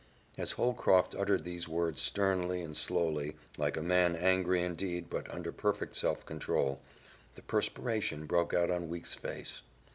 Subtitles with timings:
[0.35, 5.51] As Holcroft uttered these words sternly and slowly, like a man angry indeed but under
[5.51, 6.81] perfect self control,
[7.35, 9.61] the perspiration broke out on Weeks' face.